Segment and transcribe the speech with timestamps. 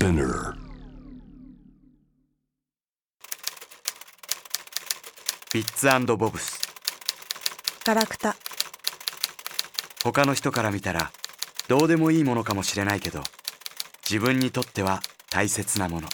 [0.00, 0.54] Spinner.
[5.52, 6.58] ビッツボブス
[7.84, 8.34] ガラクタ
[10.02, 11.10] 他の人から見たら
[11.68, 13.20] どうでもいいものかもしれないけど
[14.08, 16.08] 自分にとっては大切なもの。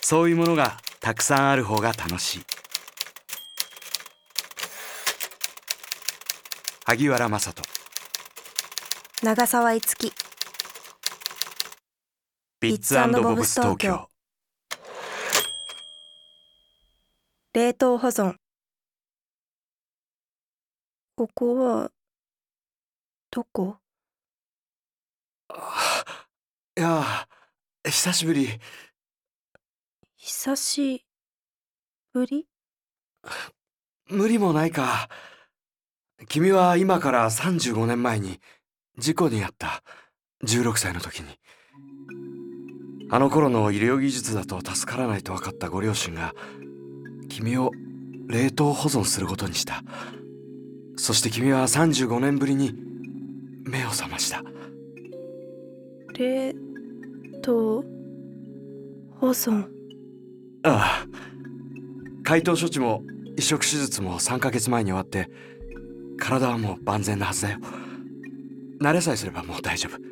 [0.00, 2.40] そういうものがたくさんある方が楽しい。
[6.86, 7.62] 萩原正人。
[9.22, 10.12] 長澤いつき
[12.60, 14.06] ビッツボブス東京
[17.54, 18.36] 冷凍保存。
[21.16, 21.90] ここは
[23.30, 23.78] どこ？
[26.76, 27.26] いや
[27.82, 28.50] 久しぶり。
[30.18, 31.06] 久し
[32.12, 32.46] ぶり？
[34.10, 35.08] 無理もないか。
[36.28, 38.38] 君は今から35年前に
[38.98, 39.82] 事故に遭った。
[40.44, 41.38] 16歳の時に
[43.12, 46.34] あの頃の医療技術だと助からないと分かったご両親が
[47.28, 47.72] 君を
[48.28, 49.82] 冷凍保存することにした。
[50.96, 52.74] そして君は35年ぶりに
[53.64, 54.44] 目を覚ました。
[56.16, 56.54] 冷
[57.42, 57.84] 凍
[59.18, 59.66] 保存。
[60.62, 61.06] ああ。
[62.22, 63.02] 解凍処置も
[63.36, 65.30] 移植手術も3ヶ月前に終わって
[66.18, 67.58] 体はもう万全なはずだよ。
[68.80, 70.09] 慣れさえすればもう大丈夫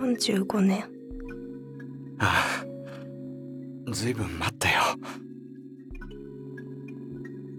[0.00, 0.84] 35年。
[2.18, 2.64] あ
[3.86, 4.80] あずいぶん待ったよ。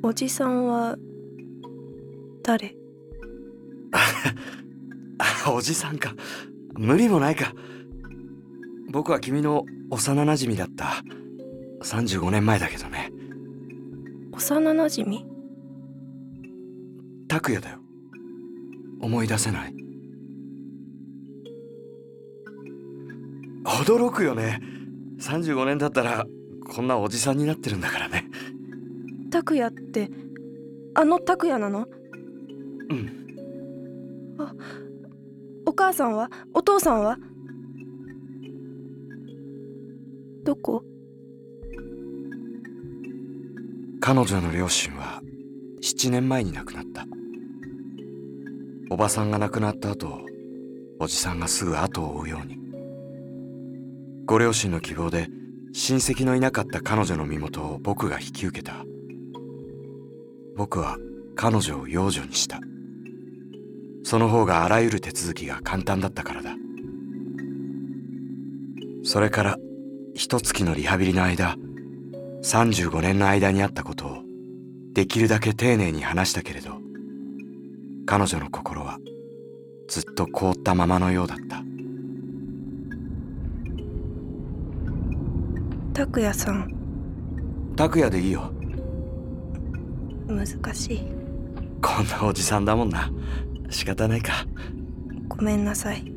[0.01, 0.97] おじさんは
[2.43, 2.75] 誰？
[5.19, 6.15] あ おじさんか。
[6.73, 7.53] 無理もないか。
[8.89, 11.03] 僕は君の幼なじみだった。
[11.83, 13.11] 35年前だけどね。
[14.31, 15.27] 幼なじみ？
[17.27, 17.79] 拓也だよ。
[18.99, 19.75] 思い出せない
[23.63, 24.61] 驚くよね。
[25.19, 26.25] 35年経ったら
[26.67, 28.27] こんなおじさんになってるんだからね。
[29.29, 30.09] 拓也って
[30.95, 31.87] あの拓也なの？
[32.89, 33.17] うん。
[35.65, 36.29] お母さんは？
[36.53, 37.17] お父さんは？
[40.43, 40.83] どこ？
[43.99, 45.21] 彼女の両親は
[45.83, 47.05] 7年前に亡くなった。
[48.89, 50.19] おばさんが亡くなった後
[50.99, 52.57] おじさんがすぐ後を追うように
[54.31, 55.27] ご両親の希望で
[55.73, 58.85] 親戚のいなかった彼女の身元を僕が引き受けた。
[60.55, 60.95] 僕は
[61.35, 62.61] 彼女を養女にした。
[64.05, 66.55] その方があらゆる手続きが簡単だったからだ。
[69.03, 69.57] それから
[70.13, 71.57] 一月のリハビリの間
[72.41, 74.23] 35年の間にあったことを
[74.93, 76.77] できるだけ丁寧に話したけれど
[78.05, 78.97] 彼女の心は
[79.89, 81.70] ずっと凍ったままのようだった。
[85.93, 86.73] 拓也さん。
[87.75, 88.51] 拓也でいいよ。
[90.27, 91.03] 難しい。
[91.81, 93.11] こんなおじさんだもんな。
[93.69, 94.45] 仕方ないか。
[95.27, 96.11] ごめんなさい。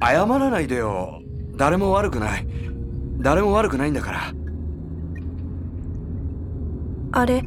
[0.00, 1.20] 謝らないでよ。
[1.56, 2.46] 誰も悪くない。
[3.18, 4.32] 誰も悪くないんだから。
[7.10, 7.42] あれ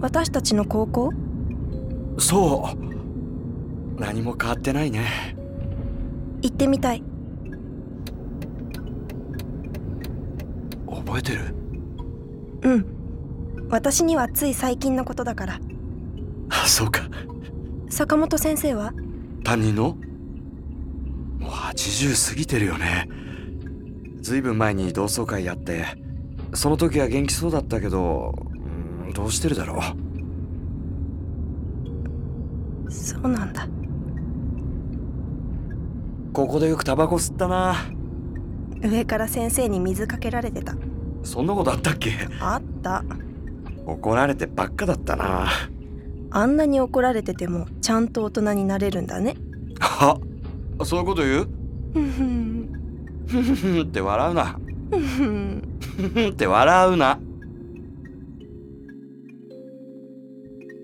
[0.00, 1.10] 私たちの高校？
[2.18, 2.68] そ
[3.98, 4.00] う。
[4.00, 5.36] 何も変わってないね。
[6.42, 7.02] 行ってみたい
[11.12, 11.54] 覚えてる？
[12.62, 12.86] うん。
[13.68, 15.60] 私にはつい最近のことだから。
[16.48, 17.02] あそうか。
[17.90, 18.94] 坂本先生は？
[19.44, 19.98] 担任の？
[21.38, 23.10] もう80過ぎてるよね。
[24.22, 25.84] ずいぶん前に同窓会やって。
[26.54, 28.34] その時は元気そうだったけど
[29.06, 29.82] うんどうしてるだろ
[32.86, 32.90] う。
[32.90, 33.68] そうなんだ。
[36.32, 37.76] ここでよくタバコ吸ったな。
[38.82, 40.74] 上から先生に水かけられてた
[41.22, 42.12] そんなことあったっけ？
[42.40, 43.04] あった。
[43.86, 45.48] 怒られてばっかだったな。
[46.30, 49.36] あんなに怒られててもちゃんと大人になれるんだね。
[49.80, 50.18] は？
[50.84, 51.48] そういうこと言う？
[51.92, 52.68] ふんふん
[53.26, 54.58] ふふふって笑うな
[54.90, 57.18] ふんふんふふって笑うな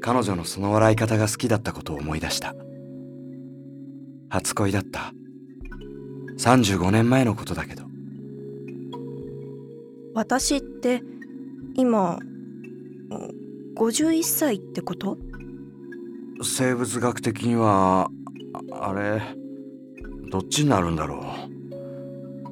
[0.01, 2.55] 彼女のその笑い方が好きだったことを思い出した
[4.29, 5.13] 初恋だった
[6.39, 7.88] 35年前のことだけど
[10.19, 11.01] 私って
[11.77, 12.19] 今
[13.77, 15.17] 51歳ってこと？
[16.43, 18.11] 生物学的には
[18.73, 19.23] ああれ
[20.29, 21.25] どっちになるんだろ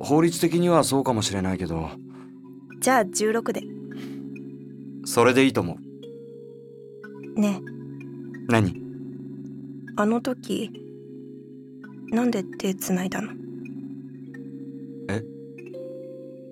[0.01, 0.05] う？
[0.05, 1.91] 法律的にはそうかもしれないけど。
[2.79, 3.65] じゃあ16で。
[5.05, 5.77] それでいいと思
[7.37, 7.41] う。
[7.41, 7.61] ね。
[7.61, 8.81] え何？
[9.97, 10.71] あの時
[12.13, 13.33] なんで手つないだの？
[15.09, 15.25] え？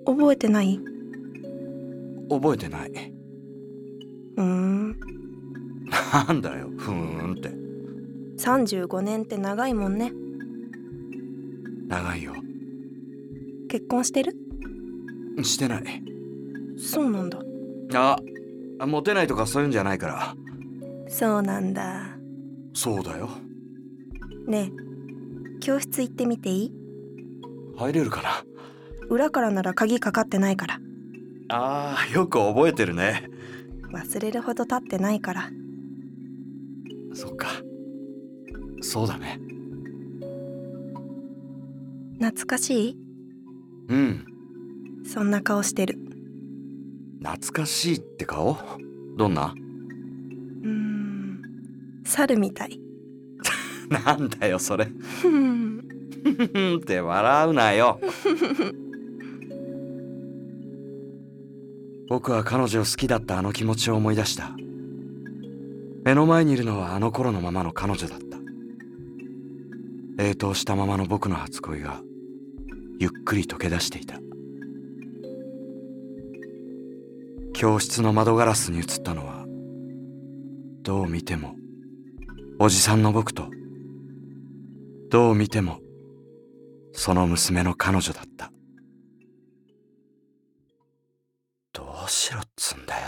[0.05, 0.77] 覚えてない？
[2.29, 2.89] 覚えてない。
[4.37, 4.99] うーん。
[6.27, 7.49] なんだよふーんって。
[8.43, 10.11] 35年って長いもんね。
[11.87, 12.33] 長いよ。
[13.69, 14.35] 結婚してる？
[15.43, 16.03] してない。
[16.77, 17.39] そうなんだ。
[17.93, 20.35] あモテないとかそういうんじゃないから。
[21.07, 22.17] そうなんだ。
[22.73, 23.29] そうだよ。
[24.47, 26.71] ねえ教室行ってみていい？
[27.77, 28.43] 入れるかな。
[29.09, 30.79] 裏からなら鍵かかってないから
[31.49, 33.29] あーよく覚えてるね。
[33.93, 35.49] 忘れるほど経ってないから。
[37.13, 37.47] そっか。
[38.81, 39.39] そうだね。
[42.19, 42.97] 懐かしい？
[43.89, 44.25] うん。
[45.05, 45.99] そんな顔してる。
[47.21, 48.57] 懐かしいって顔？
[49.17, 49.53] どんな？
[49.53, 51.41] うーん。
[52.03, 52.79] 猿みたい。
[53.89, 54.85] なんだよそれ。
[56.77, 57.99] って笑うなよ
[62.07, 64.51] 僕は彼女を好きだったあの気持ちを思い出した。
[66.03, 68.37] 目の前にいるのはあの頃のままの彼女だった。
[70.17, 72.01] 冷凍したままの僕の初恋が
[72.99, 74.19] ゆっくり溶け出していた。
[77.53, 79.45] 教室の窓ガラスに映ったのは
[80.83, 81.55] どう見ても
[82.59, 83.47] おじさんの僕と
[85.09, 85.79] どう見ても
[86.91, 88.51] その娘の彼女だった。
[92.05, 93.01] うしろっつんだよ。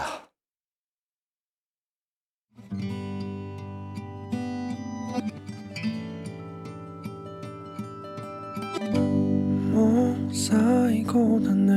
[9.72, 11.74] もう最高だね。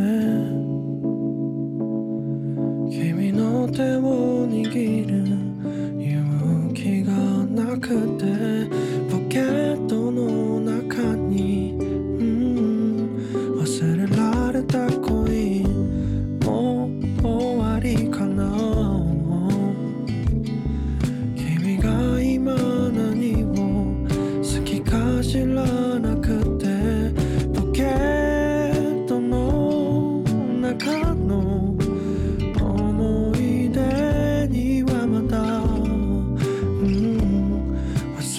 [2.91, 5.13] 君の手を握る
[6.03, 7.13] 勇気が
[7.65, 8.10] なくて。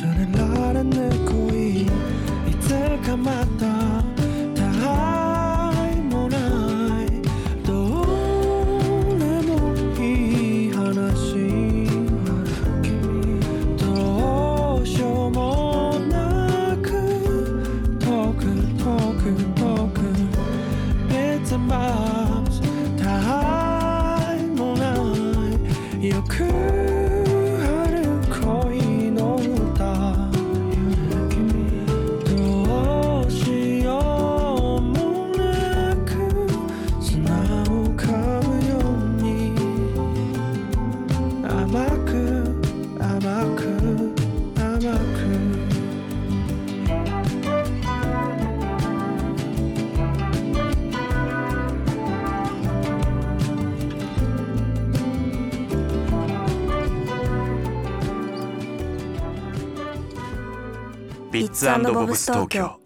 [0.01, 0.40] 忘れ
[61.42, 62.81] ビッツボブス東京